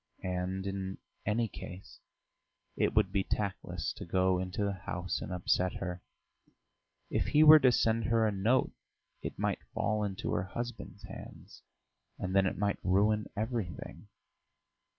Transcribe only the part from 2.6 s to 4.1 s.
it would be tactless to